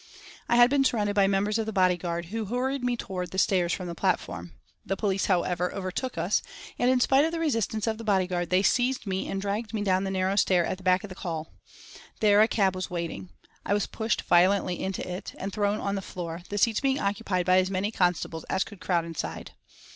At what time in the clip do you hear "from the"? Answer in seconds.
3.71-3.93